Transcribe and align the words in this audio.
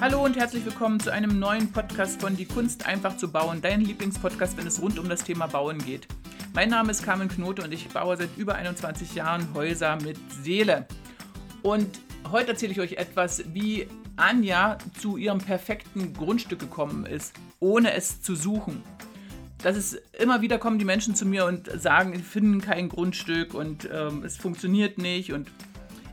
Hallo 0.00 0.24
und 0.24 0.36
herzlich 0.36 0.64
willkommen 0.64 1.00
zu 1.00 1.12
einem 1.12 1.40
neuen 1.40 1.72
Podcast 1.72 2.20
von 2.20 2.36
Die 2.36 2.44
Kunst 2.44 2.86
einfach 2.86 3.16
zu 3.16 3.32
bauen, 3.32 3.60
dein 3.60 3.80
Lieblingspodcast, 3.80 4.56
wenn 4.56 4.68
es 4.68 4.80
rund 4.80 4.96
um 4.96 5.08
das 5.08 5.24
Thema 5.24 5.48
Bauen 5.48 5.78
geht. 5.78 6.06
Mein 6.54 6.68
Name 6.68 6.92
ist 6.92 7.02
Carmen 7.02 7.28
Knote 7.28 7.64
und 7.64 7.74
ich 7.74 7.88
baue 7.88 8.16
seit 8.16 8.28
über 8.36 8.54
21 8.54 9.16
Jahren 9.16 9.52
Häuser 9.54 9.96
mit 9.96 10.16
Seele. 10.40 10.86
Und 11.62 11.98
heute 12.30 12.52
erzähle 12.52 12.70
ich 12.70 12.80
euch 12.80 12.92
etwas, 12.92 13.42
wie 13.52 13.88
Anja 14.14 14.78
zu 15.00 15.16
ihrem 15.16 15.38
perfekten 15.38 16.12
Grundstück 16.14 16.60
gekommen 16.60 17.04
ist, 17.04 17.34
ohne 17.58 17.92
es 17.92 18.22
zu 18.22 18.36
suchen. 18.36 18.84
Das 19.64 19.76
ist 19.76 20.00
immer 20.16 20.40
wieder 20.42 20.58
kommen 20.58 20.78
die 20.78 20.84
Menschen 20.84 21.16
zu 21.16 21.26
mir 21.26 21.44
und 21.44 21.68
sagen, 21.74 22.14
sie 22.14 22.22
finden 22.22 22.60
kein 22.60 22.88
Grundstück 22.88 23.52
und 23.52 23.88
ähm, 23.92 24.22
es 24.24 24.36
funktioniert 24.36 24.98
nicht 24.98 25.32
und 25.32 25.48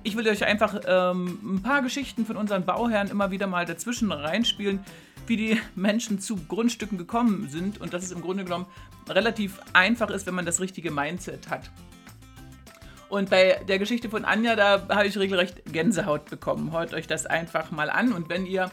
ich 0.05 0.15
will 0.15 0.27
euch 0.29 0.45
einfach 0.45 0.79
ähm, 0.87 1.39
ein 1.43 1.61
paar 1.63 1.81
Geschichten 1.81 2.25
von 2.25 2.37
unseren 2.37 2.63
Bauherren 2.63 3.09
immer 3.09 3.31
wieder 3.31 3.47
mal 3.47 3.65
dazwischen 3.65 4.11
reinspielen, 4.11 4.79
wie 5.25 5.35
die 5.35 5.61
Menschen 5.75 6.19
zu 6.19 6.37
Grundstücken 6.47 6.97
gekommen 6.97 7.49
sind 7.49 7.81
und 7.81 7.93
dass 7.93 8.03
es 8.03 8.11
im 8.11 8.21
Grunde 8.21 8.43
genommen 8.43 8.67
relativ 9.09 9.59
einfach 9.73 10.11
ist, 10.11 10.27
wenn 10.27 10.35
man 10.35 10.45
das 10.45 10.61
richtige 10.61 10.91
Mindset 10.91 11.49
hat. 11.49 11.71
Und 13.09 13.31
bei 13.31 13.63
der 13.67 13.79
Geschichte 13.79 14.09
von 14.09 14.25
Anja, 14.25 14.55
da 14.55 14.87
habe 14.89 15.07
ich 15.07 15.17
regelrecht 15.17 15.63
Gänsehaut 15.71 16.25
bekommen. 16.25 16.71
Hört 16.71 16.93
euch 16.93 17.07
das 17.07 17.25
einfach 17.25 17.71
mal 17.71 17.89
an 17.89 18.13
und 18.13 18.29
wenn 18.29 18.45
ihr 18.45 18.71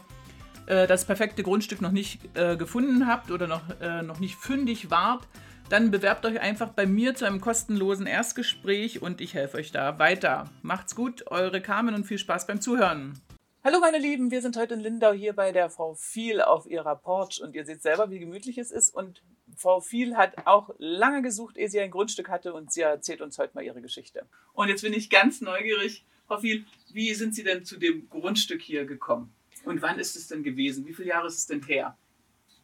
äh, 0.67 0.85
das 0.85 1.05
perfekte 1.05 1.41
Grundstück 1.41 1.81
noch 1.81 1.91
nicht 1.91 2.19
äh, 2.35 2.55
gefunden 2.57 3.07
habt 3.07 3.31
oder 3.31 3.47
noch, 3.47 3.61
äh, 3.81 4.03
noch 4.03 4.19
nicht 4.19 4.35
fündig 4.35 4.91
wart, 4.91 5.27
dann 5.69 5.91
bewerbt 5.91 6.25
euch 6.25 6.39
einfach 6.39 6.69
bei 6.69 6.85
mir 6.85 7.15
zu 7.15 7.25
einem 7.25 7.41
kostenlosen 7.41 8.05
Erstgespräch 8.05 9.01
und 9.01 9.21
ich 9.21 9.33
helfe 9.33 9.57
euch 9.57 9.71
da 9.71 9.99
weiter. 9.99 10.49
Macht's 10.61 10.95
gut, 10.95 11.25
eure 11.27 11.61
Carmen 11.61 11.95
und 11.95 12.05
viel 12.05 12.17
Spaß 12.17 12.47
beim 12.47 12.61
Zuhören. 12.61 13.19
Hallo 13.63 13.79
meine 13.79 13.97
Lieben, 13.97 14.29
wir 14.29 14.41
sind 14.41 14.57
heute 14.57 14.73
in 14.73 14.81
Lindau 14.81 15.13
hier 15.13 15.33
bei 15.33 15.53
der 15.53 15.69
Frau 15.69 15.93
Viel 15.93 16.41
auf 16.41 16.65
ihrer 16.65 16.97
Porch 16.97 17.41
und 17.41 17.55
ihr 17.55 17.65
seht 17.65 17.81
selber, 17.81 18.09
wie 18.09 18.19
gemütlich 18.19 18.57
es 18.57 18.71
ist 18.71 18.93
und 18.93 19.23
Frau 19.55 19.79
Viel 19.79 20.17
hat 20.17 20.45
auch 20.45 20.69
lange 20.79 21.21
gesucht, 21.21 21.57
ehe 21.57 21.69
sie 21.69 21.79
ein 21.79 21.91
Grundstück 21.91 22.27
hatte 22.27 22.53
und 22.53 22.73
sie 22.73 22.81
erzählt 22.81 23.21
uns 23.21 23.37
heute 23.37 23.53
mal 23.55 23.63
ihre 23.63 23.81
Geschichte. 23.81 24.25
Und 24.51 24.67
jetzt 24.67 24.81
bin 24.81 24.93
ich 24.93 25.09
ganz 25.09 25.39
neugierig, 25.39 26.05
Frau 26.27 26.39
Viel, 26.39 26.65
wie 26.91 27.13
sind 27.13 27.35
Sie 27.35 27.43
denn 27.43 27.63
zu 27.63 27.77
dem 27.77 28.09
Grundstück 28.09 28.61
hier 28.61 28.85
gekommen? 28.85 29.33
Und 29.65 29.81
wann 29.81 29.97
ist 29.97 30.15
es 30.15 30.27
denn 30.27 30.43
gewesen? 30.43 30.85
Wie 30.85 30.93
viele 30.93 31.09
Jahre 31.09 31.27
ist 31.27 31.37
es 31.37 31.47
denn 31.47 31.63
her? 31.63 31.97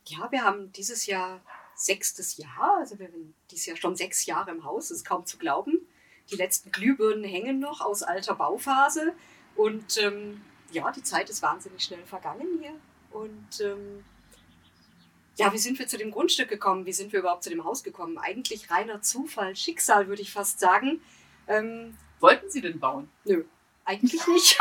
Ja, 0.06 0.32
wir 0.32 0.44
haben 0.44 0.72
dieses 0.74 1.06
Jahr 1.06 1.42
sechstes 1.80 2.38
Jahr. 2.38 2.78
Also 2.80 3.00
wir 3.00 3.10
sind 3.10 3.34
dieses 3.52 3.66
Jahr 3.66 3.78
schon 3.78 3.96
sechs 3.96 4.26
Jahre 4.26 4.52
im 4.52 4.64
Haus, 4.64 4.92
ist 4.92 5.06
kaum 5.06 5.26
zu 5.26 5.38
glauben. 5.38 5.88
Die 6.30 6.36
letzten 6.36 6.72
Glühbirnen 6.72 7.24
hängen 7.24 7.60
noch 7.60 7.82
aus 7.82 8.04
alter 8.04 8.36
Bauphase. 8.36 9.14
Und 9.56 9.98
ähm, 9.98 10.42
ja, 10.72 10.92
die 10.92 11.04
Zeit 11.04 11.30
ist 11.30 11.42
wahnsinnig 11.42 11.84
schnell 11.84 12.06
vergangen 12.06 12.60
hier. 12.62 12.76
Und 13.12 13.62
ähm, 13.62 14.04
ja, 15.38 15.52
wie 15.54 15.58
sind 15.58 15.80
wir 15.80 15.88
zu 15.88 15.98
dem 15.98 16.12
Grundstück 16.12 16.50
gekommen? 16.50 16.86
Wie 16.86 16.94
sind 16.94 17.14
wir 17.14 17.20
überhaupt 17.20 17.44
zu 17.44 17.50
dem 17.50 17.64
Haus 17.64 17.84
gekommen? 17.84 18.18
Eigentlich 18.18 18.70
reiner 18.70 19.02
Zufall, 19.02 19.56
Schicksal, 19.56 20.08
würde 20.08 20.22
ich 20.22 20.32
fast 20.32 20.60
sagen. 20.60 21.02
Ähm, 21.48 21.98
Wollten 22.20 22.50
Sie 22.50 22.62
denn 22.62 22.80
bauen? 22.80 23.10
Nö, 23.24 23.46
eigentlich 23.86 24.28
nicht. 24.28 24.60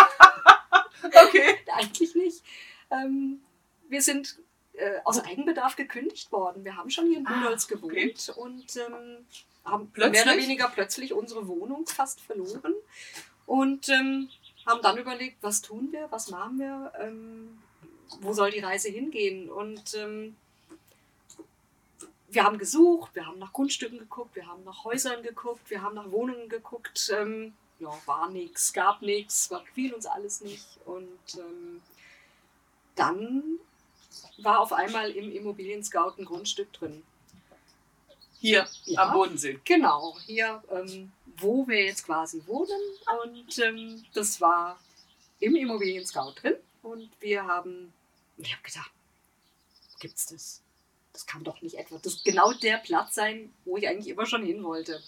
okay. 1.02 1.56
eigentlich 1.74 2.14
nicht. 2.14 2.44
Ähm, 2.90 3.40
wir 3.88 4.02
sind 4.02 4.38
äh, 4.78 5.00
aus 5.04 5.22
Eigenbedarf 5.24 5.76
gekündigt 5.76 6.30
worden. 6.32 6.64
Wir 6.64 6.76
haben 6.76 6.90
schon 6.90 7.06
hier 7.06 7.18
in 7.18 7.24
Buchholz 7.24 7.66
ah, 7.66 7.74
gewohnt 7.74 7.92
okay. 7.92 8.40
und 8.40 8.76
ähm, 8.76 9.26
haben 9.64 9.90
plötzlich? 9.92 10.24
mehr 10.24 10.34
oder 10.34 10.42
weniger 10.42 10.68
plötzlich 10.68 11.12
unsere 11.12 11.46
Wohnung 11.46 11.86
fast 11.86 12.20
verloren 12.20 12.74
und 13.46 13.88
ähm, 13.88 14.28
haben 14.66 14.82
dann 14.82 14.98
überlegt, 14.98 15.38
was 15.42 15.60
tun 15.62 15.88
wir, 15.92 16.06
was 16.10 16.30
machen 16.30 16.58
wir, 16.58 16.92
ähm, 17.00 17.58
wo 18.20 18.32
soll 18.32 18.50
die 18.50 18.60
Reise 18.60 18.88
hingehen 18.88 19.50
und 19.50 19.94
ähm, 19.94 20.36
wir 22.30 22.44
haben 22.44 22.58
gesucht, 22.58 23.14
wir 23.14 23.26
haben 23.26 23.38
nach 23.38 23.52
Grundstücken 23.52 23.98
geguckt, 23.98 24.36
wir 24.36 24.46
haben 24.46 24.64
nach 24.64 24.84
Häusern 24.84 25.22
geguckt, 25.22 25.70
wir 25.70 25.82
haben 25.82 25.94
nach 25.94 26.10
Wohnungen 26.10 26.48
geguckt. 26.48 27.10
Ähm, 27.14 27.54
ja, 27.78 27.90
war 28.06 28.28
nichts, 28.30 28.72
gab 28.72 29.02
nichts, 29.02 29.48
gefiel 29.48 29.94
uns 29.94 30.06
alles 30.06 30.40
nicht. 30.40 30.66
Und 30.84 31.36
ähm, 31.36 31.80
dann 32.96 33.58
war 34.38 34.60
auf 34.60 34.72
einmal 34.72 35.10
im 35.10 35.32
Immobilien 35.32 35.82
Scout 35.82 36.14
ein 36.18 36.24
Grundstück 36.24 36.72
drin. 36.72 37.02
Hier 38.40 38.66
ja, 38.84 39.02
am 39.02 39.12
Bodensee. 39.14 39.58
Genau, 39.64 40.16
hier, 40.26 40.62
ähm, 40.70 41.10
wo 41.38 41.66
wir 41.66 41.84
jetzt 41.84 42.04
quasi 42.04 42.42
wohnen. 42.46 42.80
Und 43.24 43.58
ähm, 43.58 44.04
das 44.14 44.40
war 44.40 44.78
im 45.40 45.56
Immobilien 45.56 46.06
Scout 46.06 46.34
drin. 46.40 46.54
Und 46.82 47.10
wir 47.20 47.46
haben, 47.46 47.92
ich 48.36 48.52
habe 48.52 48.62
gedacht, 48.62 48.90
gibt's 49.98 50.26
das? 50.26 50.60
Das 51.12 51.26
kann 51.26 51.42
doch 51.42 51.60
nicht 51.62 51.74
etwa 51.74 51.98
das 51.98 52.22
genau 52.22 52.52
der 52.52 52.76
Platz 52.76 53.16
sein, 53.16 53.52
wo 53.64 53.76
ich 53.76 53.88
eigentlich 53.88 54.08
immer 54.08 54.26
schon 54.26 54.44
hin 54.44 54.62
wollte. 54.62 55.02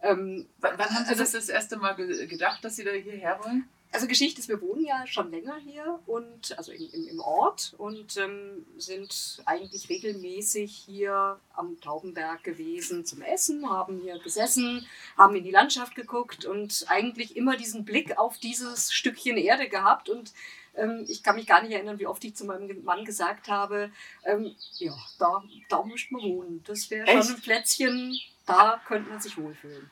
Ähm, 0.00 0.46
wann, 0.58 0.78
wann 0.78 0.90
haben 0.90 1.04
Sie 1.04 1.10
also, 1.10 1.22
das 1.22 1.32
das 1.32 1.48
erste 1.48 1.76
Mal 1.76 1.94
gedacht, 1.94 2.64
dass 2.64 2.76
Sie 2.76 2.84
da 2.84 2.92
hierher 2.92 3.40
wollen? 3.42 3.68
Also 3.94 4.08
Geschichte 4.08 4.40
ist, 4.40 4.48
wir 4.48 4.60
wohnen 4.60 4.84
ja 4.84 5.06
schon 5.06 5.30
länger 5.30 5.56
hier 5.56 6.00
und 6.06 6.58
also 6.58 6.72
im, 6.72 6.90
im, 6.92 7.06
im 7.06 7.20
Ort 7.20 7.74
und 7.78 8.16
ähm, 8.16 8.66
sind 8.76 9.40
eigentlich 9.46 9.88
regelmäßig 9.88 10.74
hier 10.74 11.38
am 11.54 11.80
Taubenberg 11.80 12.42
gewesen 12.42 13.04
zum 13.04 13.22
Essen, 13.22 13.70
haben 13.70 14.00
hier 14.00 14.18
gesessen, 14.18 14.84
haben 15.16 15.36
in 15.36 15.44
die 15.44 15.52
Landschaft 15.52 15.94
geguckt 15.94 16.44
und 16.44 16.84
eigentlich 16.88 17.36
immer 17.36 17.56
diesen 17.56 17.84
Blick 17.84 18.18
auf 18.18 18.38
dieses 18.38 18.92
Stückchen 18.92 19.36
Erde 19.36 19.68
gehabt 19.68 20.08
und 20.08 20.32
ähm, 20.74 21.04
ich 21.06 21.22
kann 21.22 21.36
mich 21.36 21.46
gar 21.46 21.62
nicht 21.62 21.72
erinnern, 21.72 22.00
wie 22.00 22.08
oft 22.08 22.24
ich 22.24 22.34
zu 22.34 22.44
meinem 22.44 22.82
Mann 22.82 23.04
gesagt 23.04 23.48
habe, 23.48 23.92
ähm, 24.24 24.56
ja, 24.78 24.92
da, 25.20 25.42
da 25.68 25.84
möchte 25.84 26.12
man 26.14 26.22
wohnen. 26.22 26.64
Das 26.66 26.90
wäre 26.90 27.06
schon 27.06 27.36
ein 27.36 27.40
Plätzchen, 27.40 28.18
da 28.44 28.80
könnte 28.86 29.10
man 29.10 29.20
sich 29.20 29.38
wohlfühlen. 29.38 29.88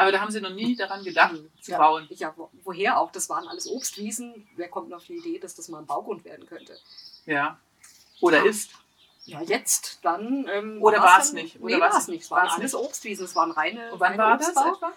Aber 0.00 0.10
da 0.12 0.20
haben 0.22 0.30
Sie 0.30 0.40
noch 0.40 0.54
nie 0.54 0.76
daran 0.76 1.04
gedacht, 1.04 1.34
mhm. 1.34 1.50
zu 1.60 1.72
ja, 1.72 1.78
bauen. 1.78 2.06
Ja, 2.08 2.34
woher 2.64 2.98
auch? 2.98 3.12
Das 3.12 3.28
waren 3.28 3.46
alles 3.46 3.68
Obstwiesen. 3.68 4.48
Wer 4.56 4.70
kommt 4.70 4.94
auf 4.94 5.04
die 5.04 5.16
Idee, 5.16 5.38
dass 5.38 5.54
das 5.54 5.68
mal 5.68 5.80
ein 5.80 5.84
Baugrund 5.84 6.24
werden 6.24 6.46
könnte? 6.46 6.78
Ja. 7.26 7.60
Oder 8.22 8.38
ja. 8.38 8.46
ist. 8.46 8.70
Ja, 9.26 9.42
jetzt 9.42 9.98
dann. 10.00 10.48
Ähm, 10.48 10.82
Oder 10.82 11.00
war 11.00 11.20
es 11.20 11.34
nicht? 11.34 11.60
Oder 11.60 11.74
nee, 11.74 11.80
war 11.82 11.94
es 11.94 12.08
nicht. 12.08 12.22
Es 12.22 12.30
waren 12.30 12.48
alles 12.48 12.74
Obstwiesen. 12.74 13.26
Es 13.26 13.36
waren 13.36 13.50
reine. 13.50 13.92
Und 13.92 14.00
wann 14.00 14.16
war 14.16 14.38
das 14.38 14.48
etwa? 14.48 14.94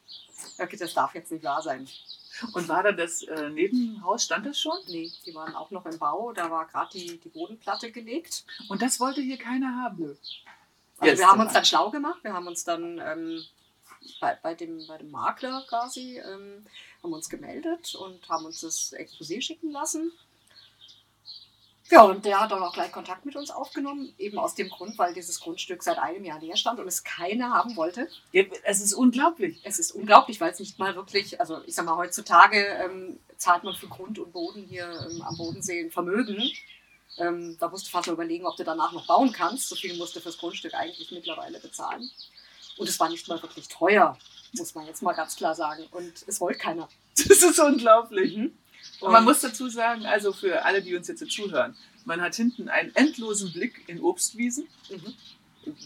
Okay, 0.58 0.76
das 0.76 0.94
darf 0.94 1.14
jetzt 1.14 1.30
nicht 1.30 1.44
wahr 1.44 1.62
sein. 1.62 1.88
Und 2.52 2.68
war 2.68 2.82
da 2.82 2.92
das 2.92 3.22
äh, 3.22 3.50
Nebenhaus, 3.50 4.24
stand 4.24 4.46
das 4.46 4.58
schon? 4.58 4.76
Nee, 4.88 5.12
die 5.24 5.34
waren 5.34 5.54
auch 5.54 5.70
noch 5.70 5.86
im 5.86 5.98
Bau. 5.98 6.32
Da 6.32 6.50
war 6.50 6.66
gerade 6.66 6.90
die, 6.92 7.18
die 7.18 7.28
Bodenplatte 7.28 7.92
gelegt. 7.92 8.44
Und 8.68 8.82
das 8.82 8.98
wollte 8.98 9.20
hier 9.20 9.38
keiner 9.38 9.82
haben? 9.82 9.98
Nö. 9.98 10.16
Also 10.98 11.18
wir 11.18 11.28
haben 11.28 11.40
uns 11.40 11.52
dann 11.52 11.64
schlau 11.64 11.90
gemacht. 11.90 12.22
Wir 12.22 12.32
haben 12.32 12.46
uns 12.46 12.64
dann 12.64 12.98
ähm, 12.98 13.44
bei, 14.20 14.38
bei, 14.42 14.54
dem, 14.54 14.84
bei 14.86 14.98
dem 14.98 15.10
Makler 15.10 15.64
quasi 15.68 16.18
ähm, 16.18 16.66
haben 17.02 17.12
uns 17.12 17.28
gemeldet 17.28 17.94
und 17.94 18.28
haben 18.28 18.44
uns 18.44 18.60
das 18.60 18.92
Exposé 18.92 19.40
schicken 19.40 19.70
lassen. 19.70 20.12
Ja, 21.90 22.02
und 22.02 22.24
der 22.24 22.40
hat 22.40 22.50
dann 22.50 22.62
auch 22.62 22.72
gleich 22.72 22.90
Kontakt 22.92 23.26
mit 23.26 23.36
uns 23.36 23.50
aufgenommen, 23.50 24.14
eben 24.18 24.38
aus 24.38 24.54
dem 24.54 24.70
Grund, 24.70 24.96
weil 24.96 25.12
dieses 25.12 25.40
Grundstück 25.40 25.82
seit 25.82 25.98
einem 25.98 26.24
Jahr 26.24 26.40
leer 26.40 26.56
stand 26.56 26.80
und 26.80 26.88
es 26.88 27.04
keiner 27.04 27.50
haben 27.50 27.76
wollte. 27.76 28.08
Es 28.64 28.80
ist 28.80 28.94
unglaublich. 28.94 29.60
Es 29.64 29.78
ist 29.78 29.92
unglaublich, 29.92 30.40
weil 30.40 30.50
es 30.50 30.60
nicht 30.60 30.78
mal 30.78 30.94
wirklich, 30.96 31.40
also 31.40 31.62
ich 31.66 31.74
sag 31.74 31.84
mal, 31.84 31.96
heutzutage 31.96 32.58
ähm, 32.58 33.18
zahlt 33.36 33.64
man 33.64 33.74
für 33.74 33.88
Grund 33.88 34.18
und 34.18 34.32
Boden 34.32 34.64
hier 34.64 34.88
ähm, 35.10 35.22
am 35.22 35.36
Bodensee 35.36 35.80
ein 35.80 35.90
Vermögen. 35.90 36.42
Ähm, 37.18 37.56
da 37.60 37.68
musst 37.68 37.86
du 37.86 37.90
fast 37.90 38.06
mal 38.06 38.14
überlegen, 38.14 38.46
ob 38.46 38.56
du 38.56 38.64
danach 38.64 38.92
noch 38.92 39.06
bauen 39.06 39.32
kannst. 39.32 39.68
So 39.68 39.76
viel 39.76 39.96
musst 39.96 40.16
du 40.16 40.20
fürs 40.20 40.38
Grundstück 40.38 40.74
eigentlich 40.74 41.10
mittlerweile 41.12 41.60
bezahlen. 41.60 42.10
Und 42.78 42.88
es 42.88 42.98
war 42.98 43.08
nicht 43.08 43.28
mal 43.28 43.40
wirklich 43.42 43.68
teuer, 43.68 44.18
muss 44.54 44.74
man 44.74 44.86
jetzt 44.86 45.02
mal 45.02 45.12
ganz 45.12 45.36
klar 45.36 45.54
sagen. 45.54 45.86
Und 45.90 46.24
es 46.26 46.40
wollte 46.40 46.58
keiner. 46.58 46.88
Das 47.16 47.42
ist 47.42 47.60
unglaublich. 47.60 48.36
Mhm. 48.36 48.58
Und 49.00 49.12
man 49.12 49.24
muss 49.24 49.40
dazu 49.40 49.68
sagen, 49.68 50.06
also 50.06 50.32
für 50.32 50.64
alle, 50.64 50.82
die 50.82 50.94
uns 50.94 51.08
jetzt 51.08 51.28
zuhören, 51.30 51.76
man 52.04 52.20
hat 52.20 52.34
hinten 52.34 52.68
einen 52.68 52.94
endlosen 52.94 53.52
Blick 53.52 53.84
in 53.88 54.00
Obstwiesen. 54.00 54.66
Mhm. 54.90 55.14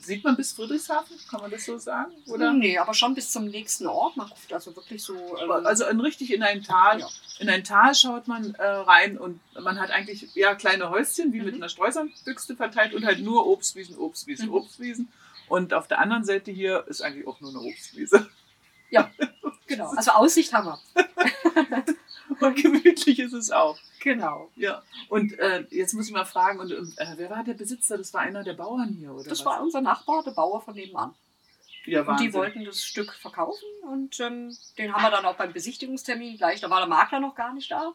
Sieht 0.02 0.24
man 0.24 0.36
bis 0.36 0.52
Friedrichshafen? 0.52 1.16
Kann 1.30 1.40
man 1.40 1.50
das 1.50 1.64
so 1.64 1.78
sagen? 1.78 2.12
Oder? 2.26 2.52
Nee, 2.52 2.78
aber 2.78 2.94
schon 2.94 3.14
bis 3.14 3.30
zum 3.30 3.46
nächsten 3.46 3.86
Ort. 3.86 4.16
Man 4.16 4.28
guckt 4.28 4.52
also 4.52 4.74
wirklich 4.74 5.02
so. 5.02 5.14
Ähm 5.14 5.50
also 5.50 5.86
in, 5.86 6.00
richtig 6.00 6.32
in 6.32 6.42
ein 6.42 6.64
Tal. 6.64 7.00
Ja. 7.00 7.08
In 7.38 7.48
ein 7.48 7.62
Tal 7.62 7.94
schaut 7.94 8.26
man 8.26 8.54
äh, 8.54 8.64
rein 8.64 9.18
und 9.18 9.40
man 9.54 9.78
hat 9.78 9.90
eigentlich 9.90 10.34
ja 10.34 10.56
kleine 10.56 10.90
Häuschen 10.90 11.32
wie 11.32 11.38
mhm. 11.38 11.44
mit 11.44 11.54
einer 11.54 11.68
Streusandbüchse 11.68 12.56
verteilt 12.56 12.94
und 12.94 13.04
halt 13.04 13.20
nur 13.20 13.46
Obstwiesen, 13.46 13.96
Obstwiesen, 13.98 14.48
mhm. 14.48 14.54
Obstwiesen. 14.54 15.08
Und 15.48 15.72
auf 15.72 15.86
der 15.86 16.00
anderen 16.00 16.24
Seite 16.24 16.50
hier 16.50 16.84
ist 16.88 17.00
eigentlich 17.00 17.26
auch 17.26 17.40
nur 17.40 17.50
eine 17.50 17.60
Obstwiese. 17.60 18.28
Ja, 18.90 19.10
genau. 19.66 19.90
Also 19.90 20.10
Aussicht 20.12 20.52
haben 20.52 20.66
wir. 20.66 21.84
und 22.40 22.56
gemütlich 22.56 23.18
ist 23.18 23.32
es 23.32 23.50
auch. 23.50 23.78
Genau. 24.00 24.50
Ja. 24.56 24.82
Und 25.08 25.38
äh, 25.38 25.64
jetzt 25.70 25.94
muss 25.94 26.06
ich 26.06 26.12
mal 26.12 26.24
fragen, 26.24 26.60
und, 26.60 26.70
äh, 26.70 27.14
wer 27.16 27.30
war 27.30 27.44
der 27.44 27.54
Besitzer? 27.54 27.98
Das 27.98 28.12
war 28.14 28.20
einer 28.20 28.44
der 28.44 28.54
Bauern 28.54 28.94
hier, 28.98 29.12
oder? 29.12 29.24
Das 29.24 29.40
was? 29.40 29.46
war 29.46 29.62
unser 29.62 29.80
Nachbar, 29.80 30.22
der 30.22 30.32
Bauer 30.32 30.60
von 30.60 30.74
nebenan. 30.74 31.14
Ja, 31.84 32.02
und 32.02 32.20
die 32.20 32.34
wollten 32.34 32.64
das 32.64 32.84
Stück 32.84 33.14
verkaufen 33.14 33.64
und 33.90 34.20
ähm, 34.20 34.54
den 34.76 34.92
haben 34.92 35.02
wir 35.02 35.10
dann 35.10 35.24
auch 35.24 35.36
beim 35.36 35.54
Besichtigungstermin 35.54 36.36
gleich, 36.36 36.60
da 36.60 36.68
war 36.68 36.80
der 36.80 36.88
Makler 36.88 37.18
noch 37.18 37.34
gar 37.34 37.54
nicht 37.54 37.70
da. 37.70 37.94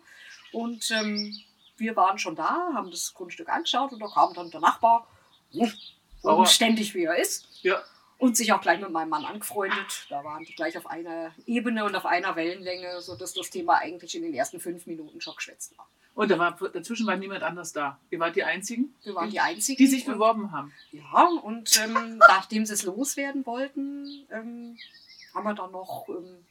Und 0.52 0.90
ähm, 0.90 1.38
wir 1.78 1.96
waren 1.96 2.18
schon 2.18 2.36
da, 2.36 2.72
haben 2.74 2.90
das 2.90 3.14
Grundstück 3.14 3.50
angeschaut 3.50 3.92
und 3.92 4.00
da 4.00 4.08
kam 4.08 4.34
dann 4.34 4.50
der 4.50 4.62
Nachbar, 4.62 5.08
ständig 6.46 6.96
wie 6.96 7.04
er 7.04 7.18
ist. 7.18 7.48
Ja 7.62 7.84
und 8.24 8.38
sich 8.38 8.54
auch 8.54 8.62
gleich 8.62 8.80
mit 8.80 8.90
meinem 8.90 9.10
Mann 9.10 9.26
angefreundet. 9.26 10.06
Da 10.08 10.24
waren 10.24 10.46
die 10.46 10.56
gleich 10.56 10.78
auf 10.78 10.88
einer 10.88 11.34
Ebene 11.46 11.84
und 11.84 11.94
auf 11.94 12.06
einer 12.06 12.38
Wellenlänge, 12.38 13.02
sodass 13.02 13.34
das 13.34 13.50
Thema 13.50 13.80
eigentlich 13.80 14.16
in 14.16 14.22
den 14.22 14.34
ersten 14.34 14.62
fünf 14.62 14.88
Minuten 14.88 15.20
schon 15.20 15.36
geschwätzt 15.36 15.78
war. 15.78 15.90
Und 16.16 16.32
da 16.32 16.40
war, 16.40 16.58
dazwischen 16.70 17.06
war 17.06 17.18
niemand 17.18 17.44
anders 17.44 17.74
da. 17.74 18.00
Ihr 18.12 18.22
wart 18.22 18.38
die 18.38 18.46
Einzigen? 18.46 18.96
Wir 19.04 19.14
waren 19.14 19.30
die 19.30 19.42
Einzigen. 19.42 19.78
Die 19.78 19.88
sich 19.88 20.06
beworben 20.06 20.54
haben. 20.54 20.72
Ja, 20.94 21.28
und 21.44 21.78
ähm, 21.84 22.18
nachdem 22.20 22.66
sie 22.66 22.72
es 22.72 22.84
loswerden 22.84 23.46
wollten, 23.46 24.26
ähm, 24.32 24.78
haben 25.34 25.44
wir 25.44 25.54
dann 25.54 25.72
noch... 25.72 26.08
Ähm, 26.08 26.46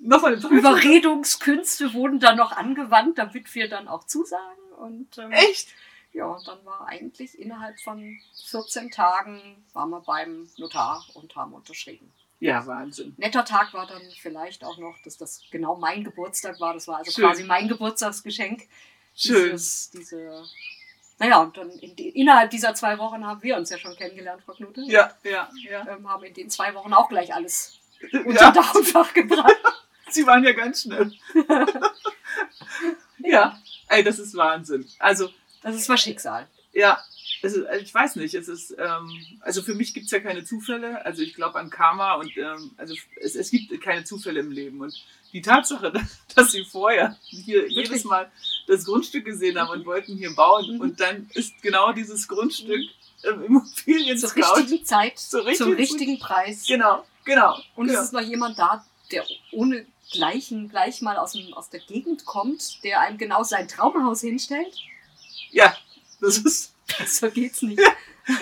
Nochmal 0.00 0.34
Überredungskünste 0.34 1.94
wurden 1.94 2.18
dann 2.18 2.36
noch 2.36 2.50
angewandt, 2.50 3.18
damit 3.18 3.54
wir 3.54 3.68
dann 3.68 3.86
auch 3.86 4.02
zusagen. 4.02 4.58
Und, 4.78 5.16
ähm, 5.18 5.30
Echt? 5.30 5.68
Ja, 6.12 6.26
und 6.26 6.46
dann 6.46 6.64
war 6.64 6.86
eigentlich 6.86 7.38
innerhalb 7.38 7.80
von 7.80 8.18
14 8.50 8.90
Tagen 8.90 9.64
waren 9.72 9.90
wir 9.90 10.00
beim 10.00 10.48
Notar 10.58 11.04
und 11.14 11.34
haben 11.36 11.54
unterschrieben. 11.54 12.12
Ja, 12.38 12.66
Wahnsinn. 12.66 13.14
Netter 13.18 13.44
Tag 13.44 13.72
war 13.72 13.86
dann 13.86 14.02
vielleicht 14.20 14.64
auch 14.64 14.76
noch, 14.76 14.96
dass 15.04 15.16
das 15.16 15.42
genau 15.50 15.76
mein 15.76 16.02
Geburtstag 16.02 16.60
war. 16.60 16.74
Das 16.74 16.88
war 16.88 16.98
also 16.98 17.12
Schön. 17.12 17.24
quasi 17.24 17.44
mein 17.44 17.68
Geburtstagsgeschenk. 17.68 18.62
Schön. 19.14 19.52
Dieses, 19.52 19.90
diese, 19.90 20.44
naja, 21.18 21.40
und 21.40 21.56
dann 21.56 21.70
in 21.70 21.94
die, 21.94 22.08
innerhalb 22.08 22.50
dieser 22.50 22.74
zwei 22.74 22.98
Wochen 22.98 23.24
haben 23.24 23.42
wir 23.44 23.56
uns 23.56 23.70
ja 23.70 23.78
schon 23.78 23.94
kennengelernt, 23.94 24.42
Frau 24.44 24.54
Knute. 24.54 24.82
Ja, 24.86 25.12
ja, 25.22 25.48
ja. 25.70 25.86
Ähm, 25.88 26.08
haben 26.08 26.24
in 26.24 26.34
den 26.34 26.50
zwei 26.50 26.74
Wochen 26.74 26.92
auch 26.92 27.08
gleich 27.08 27.32
alles 27.32 27.78
unter 28.12 28.46
ja. 28.46 28.50
Dach 28.50 28.74
und 28.74 28.88
Fach 28.88 29.14
gebracht. 29.14 29.54
Sie 30.10 30.26
waren 30.26 30.42
ja 30.42 30.52
ganz 30.52 30.82
schnell. 30.82 31.12
ja, 33.18 33.56
ey, 33.88 34.02
das 34.02 34.18
ist 34.18 34.36
Wahnsinn. 34.36 34.84
Also, 34.98 35.30
das 35.62 35.76
ist 35.76 35.88
mal 35.88 35.98
Schicksal. 35.98 36.48
Ja, 36.72 37.02
ist, 37.42 37.58
ich 37.80 37.92
weiß 37.92 38.16
nicht. 38.16 38.34
Es 38.34 38.48
ist, 38.48 38.74
ähm, 38.78 39.10
also 39.40 39.62
für 39.62 39.74
mich 39.74 39.94
gibt 39.94 40.06
es 40.06 40.12
ja 40.12 40.20
keine 40.20 40.44
Zufälle. 40.44 41.04
Also 41.04 41.22
ich 41.22 41.34
glaube 41.34 41.58
an 41.58 41.70
Karma 41.70 42.14
und 42.14 42.36
ähm, 42.36 42.72
also 42.76 42.94
es, 43.20 43.34
es 43.34 43.50
gibt 43.50 43.80
keine 43.80 44.04
Zufälle 44.04 44.40
im 44.40 44.50
Leben. 44.50 44.80
Und 44.80 44.94
die 45.32 45.42
Tatsache, 45.42 45.92
dass 46.34 46.52
sie 46.52 46.64
vorher 46.64 47.16
hier 47.24 47.62
Wirklich? 47.62 47.88
jedes 47.88 48.04
Mal 48.04 48.30
das 48.66 48.84
Grundstück 48.84 49.24
gesehen 49.24 49.58
haben 49.58 49.70
und 49.70 49.86
wollten 49.86 50.16
hier 50.16 50.34
bauen 50.34 50.74
mhm. 50.74 50.80
und 50.80 51.00
dann 51.00 51.28
ist 51.34 51.60
genau 51.62 51.92
dieses 51.92 52.28
Grundstück 52.28 52.80
im 53.24 53.42
Immobilien 53.44 54.18
zur 54.18 54.34
richtigen 54.34 54.84
Zeit, 54.84 55.18
zur 55.18 55.44
richtigen, 55.44 55.70
zum 55.70 55.76
richtigen 55.76 56.18
Preis. 56.18 56.66
Genau, 56.66 57.04
genau. 57.24 57.58
Und 57.76 57.86
genau. 57.86 57.98
es 57.98 58.06
ist 58.06 58.12
noch 58.12 58.20
jemand 58.20 58.58
da, 58.58 58.84
der 59.10 59.24
ohne 59.52 59.86
gleichen 60.12 60.68
gleich 60.68 61.02
mal 61.02 61.16
aus, 61.16 61.32
dem, 61.32 61.54
aus 61.54 61.70
der 61.70 61.80
Gegend 61.80 62.24
kommt, 62.24 62.82
der 62.84 63.00
einem 63.00 63.18
genau 63.18 63.42
sein 63.42 63.68
Traumhaus 63.68 64.20
hinstellt 64.20 64.76
ja, 65.52 65.76
das 66.20 66.38
ist. 66.38 66.70
So 67.06 67.30
geht's 67.30 67.62
nicht. 67.62 67.80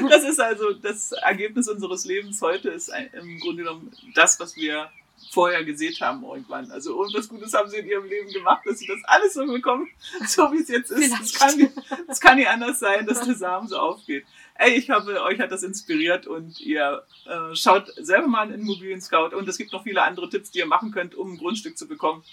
das 0.08 0.24
ist 0.24 0.40
also 0.40 0.72
das 0.72 1.12
Ergebnis 1.12 1.68
unseres 1.68 2.04
Lebens 2.04 2.42
heute, 2.42 2.70
ist 2.70 2.90
im 3.12 3.38
Grunde 3.38 3.62
genommen 3.62 3.92
das, 4.14 4.40
was 4.40 4.56
wir 4.56 4.90
vorher 5.30 5.64
gesehen 5.64 5.94
haben 6.00 6.24
irgendwann. 6.24 6.70
Also 6.70 6.98
irgendwas 6.98 7.28
Gutes 7.28 7.54
haben 7.54 7.70
sie 7.70 7.78
in 7.78 7.86
ihrem 7.86 8.06
Leben 8.06 8.30
gemacht, 8.32 8.62
dass 8.64 8.78
sie 8.78 8.86
das 8.86 8.98
alles 9.04 9.34
so 9.34 9.46
bekommen, 9.46 9.88
so 10.26 10.50
wie 10.52 10.58
es 10.58 10.68
jetzt 10.68 10.90
ist. 10.90 11.20
Es 11.20 11.34
kann, 11.34 11.70
das 12.06 12.20
kann 12.20 12.36
nicht 12.36 12.48
anders 12.48 12.80
sein, 12.80 13.06
dass 13.06 13.24
der 13.24 13.36
Samen 13.36 13.68
so 13.68 13.78
aufgeht. 13.78 14.24
Ey, 14.56 14.74
ich 14.74 14.90
hoffe, 14.90 15.22
euch 15.22 15.38
hat 15.38 15.52
das 15.52 15.62
inspiriert 15.62 16.26
und 16.26 16.60
ihr 16.60 17.04
äh, 17.26 17.54
schaut 17.54 17.92
selber 17.96 18.26
mal 18.26 18.50
in 18.50 18.60
Immobilien 18.60 19.00
Scout 19.00 19.34
und 19.34 19.48
es 19.48 19.56
gibt 19.56 19.72
noch 19.72 19.84
viele 19.84 20.02
andere 20.02 20.28
Tipps, 20.28 20.50
die 20.50 20.58
ihr 20.58 20.66
machen 20.66 20.90
könnt, 20.90 21.14
um 21.14 21.32
ein 21.32 21.38
Grundstück 21.38 21.78
zu 21.78 21.86
bekommen. 21.86 22.24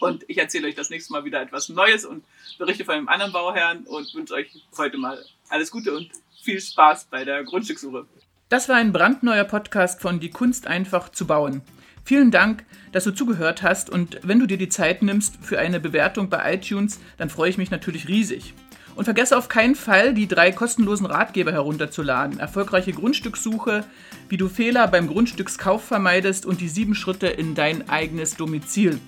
Und 0.00 0.24
ich 0.28 0.38
erzähle 0.38 0.68
euch 0.68 0.74
das 0.74 0.90
nächste 0.90 1.12
Mal 1.12 1.24
wieder 1.24 1.40
etwas 1.40 1.68
Neues 1.68 2.04
und 2.04 2.24
berichte 2.58 2.84
von 2.84 2.94
einem 2.94 3.08
anderen 3.08 3.32
Bauherrn 3.32 3.84
und 3.84 4.14
wünsche 4.14 4.34
euch 4.34 4.48
heute 4.76 4.98
mal 4.98 5.24
alles 5.48 5.70
Gute 5.70 5.94
und 5.94 6.10
viel 6.42 6.60
Spaß 6.60 7.06
bei 7.10 7.24
der 7.24 7.44
Grundstückssuche. 7.44 8.06
Das 8.48 8.68
war 8.68 8.76
ein 8.76 8.92
brandneuer 8.92 9.44
Podcast 9.44 10.00
von 10.00 10.20
Die 10.20 10.30
Kunst 10.30 10.66
einfach 10.66 11.08
zu 11.08 11.26
bauen. 11.26 11.62
Vielen 12.04 12.30
Dank, 12.30 12.64
dass 12.92 13.04
du 13.04 13.12
zugehört 13.12 13.62
hast 13.62 13.88
und 13.88 14.20
wenn 14.22 14.38
du 14.38 14.46
dir 14.46 14.58
die 14.58 14.68
Zeit 14.68 15.02
nimmst 15.02 15.38
für 15.40 15.58
eine 15.58 15.80
Bewertung 15.80 16.28
bei 16.28 16.54
iTunes, 16.54 17.00
dann 17.16 17.30
freue 17.30 17.48
ich 17.48 17.58
mich 17.58 17.70
natürlich 17.70 18.08
riesig. 18.08 18.52
Und 18.94 19.04
vergesse 19.04 19.36
auf 19.36 19.48
keinen 19.48 19.74
Fall, 19.74 20.14
die 20.14 20.28
drei 20.28 20.52
kostenlosen 20.52 21.06
Ratgeber 21.06 21.50
herunterzuladen. 21.50 22.38
Erfolgreiche 22.38 22.92
Grundstückssuche, 22.92 23.84
wie 24.28 24.36
du 24.36 24.48
Fehler 24.48 24.86
beim 24.86 25.08
Grundstückskauf 25.08 25.82
vermeidest 25.82 26.46
und 26.46 26.60
die 26.60 26.68
sieben 26.68 26.94
Schritte 26.94 27.26
in 27.26 27.54
dein 27.54 27.88
eigenes 27.88 28.36
Domizil. 28.36 29.00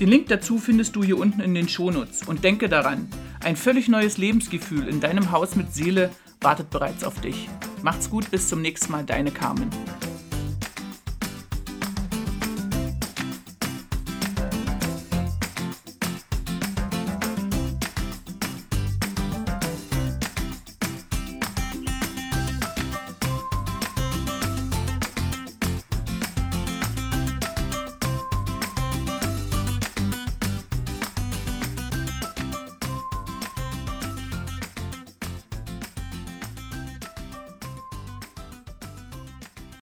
Den 0.00 0.08
Link 0.08 0.28
dazu 0.28 0.58
findest 0.58 0.96
du 0.96 1.04
hier 1.04 1.18
unten 1.18 1.40
in 1.40 1.54
den 1.54 1.68
Shownotes. 1.68 2.24
Und 2.26 2.42
denke 2.42 2.68
daran, 2.68 3.08
ein 3.44 3.56
völlig 3.56 3.88
neues 3.88 4.18
Lebensgefühl 4.18 4.88
in 4.88 5.00
deinem 5.00 5.30
Haus 5.30 5.54
mit 5.54 5.72
Seele 5.72 6.10
wartet 6.40 6.70
bereits 6.70 7.04
auf 7.04 7.20
dich. 7.20 7.48
Macht's 7.82 8.10
gut, 8.10 8.30
bis 8.30 8.48
zum 8.48 8.60
nächsten 8.60 8.90
Mal, 8.90 9.04
deine 9.04 9.30
Carmen. 9.30 9.70